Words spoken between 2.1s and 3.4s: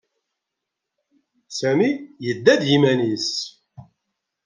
yedda i yiman-nnes.